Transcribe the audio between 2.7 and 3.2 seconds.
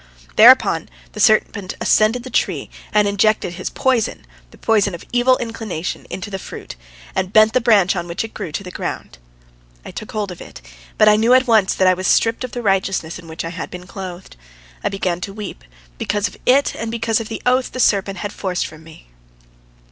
and